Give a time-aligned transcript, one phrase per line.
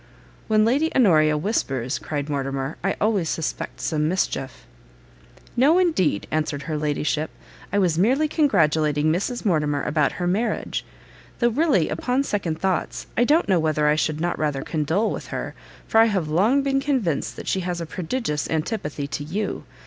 [0.47, 4.65] "When Lady Honoria whispers," cried Mortimer, "I always suspect some mischief."
[5.55, 7.29] "No indeed," answered her ladyship,
[7.71, 10.83] "I was merely congratulating Mrs Mortimer about her marriage.
[11.37, 15.27] Though really, upon second thoughts, I don't know whether I should not rather condole with
[15.27, 15.53] her,
[15.87, 19.65] for I have long been convinced she has a prodigious antipathy to you.